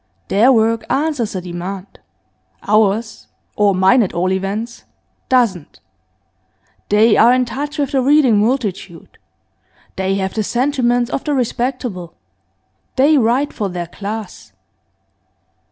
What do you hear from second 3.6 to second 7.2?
mine at all events doesn't. They